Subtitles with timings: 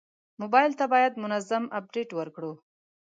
[0.41, 2.51] موبایل ته باید منظم اپډیټ ورکړو.